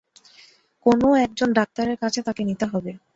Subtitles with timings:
[0.85, 2.91] কোনো- একজন ডাক্তারের কাছে তাঁকে নিতে হবে।